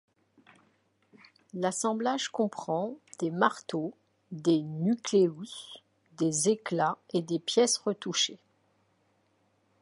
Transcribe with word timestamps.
L'assemblage 1.53 2.29
comprend 2.29 2.97
des 3.19 3.29
marteaux, 3.29 3.93
des 4.31 4.61
nucleus, 4.63 5.35
des 6.17 6.49
éclats 6.49 6.97
et 7.13 7.21
des 7.21 7.37
pièces 7.37 7.77
retouchées. 7.77 8.39